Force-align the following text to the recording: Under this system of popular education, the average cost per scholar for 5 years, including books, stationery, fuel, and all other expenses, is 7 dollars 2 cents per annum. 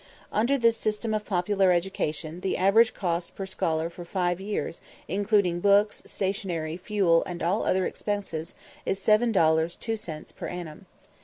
Under 0.31 0.57
this 0.57 0.77
system 0.77 1.13
of 1.13 1.25
popular 1.27 1.71
education, 1.71 2.39
the 2.39 2.57
average 2.57 2.95
cost 2.95 3.35
per 3.35 3.45
scholar 3.45 3.87
for 3.87 4.03
5 4.03 4.41
years, 4.41 4.81
including 5.07 5.59
books, 5.59 6.01
stationery, 6.07 6.75
fuel, 6.75 7.21
and 7.27 7.43
all 7.43 7.63
other 7.67 7.85
expenses, 7.85 8.55
is 8.83 8.97
7 8.97 9.31
dollars 9.31 9.75
2 9.75 9.95
cents 9.95 10.31
per 10.31 10.47
annum. 10.47 10.87